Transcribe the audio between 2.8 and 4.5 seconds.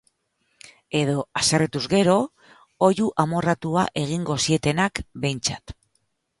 oihu amorratua egingo